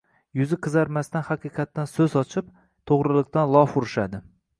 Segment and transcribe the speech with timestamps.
[0.37, 2.47] yuzi qizarmasdan haqiqatdan so'z ochib,
[2.93, 4.23] to'g'riliqdan lof urishadi.